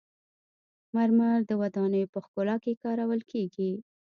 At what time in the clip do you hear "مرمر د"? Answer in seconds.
0.95-1.51